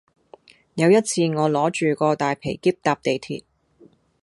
[0.73, 3.43] 有一次我攞住個大皮喼搭地鐵